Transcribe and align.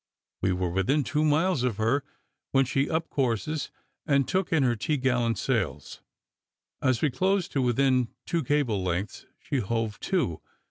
We 0.41 0.51
were 0.51 0.71
within 0.71 1.03
two 1.03 1.23
miles 1.23 1.61
of 1.61 1.77
her 1.77 2.03
when 2.53 2.65
she 2.65 2.89
up 2.89 3.07
courses 3.11 3.69
and 4.07 4.27
took 4.27 4.51
in 4.51 4.63
her 4.63 4.75
topgallant 4.75 5.37
sails. 5.37 6.01
As 6.81 7.03
we 7.03 7.11
closed 7.11 7.51
to 7.51 7.61
within 7.61 8.07
two 8.25 8.43
cable's 8.43 8.83
lengths, 8.87 9.27
she 9.37 9.57
hove 9.57 9.99
to. 9.99 10.41